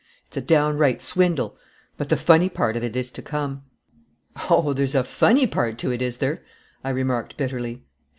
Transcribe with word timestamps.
It's 0.25 0.37
a 0.37 0.41
downright 0.41 0.99
swindle. 0.99 1.55
But 1.95 2.09
the 2.09 2.17
funny 2.17 2.49
part 2.49 2.75
of 2.75 2.83
it 2.83 2.95
is 2.95 3.11
to 3.11 3.21
come." 3.21 3.61
"O, 4.49 4.73
there's 4.73 4.95
a 4.95 5.03
funny 5.03 5.45
part 5.45 5.77
to 5.77 5.91
it, 5.91 6.01
is 6.01 6.17
there?" 6.17 6.41
I 6.83 6.89
remarked 6.89 7.37
bitterly. 7.37 7.83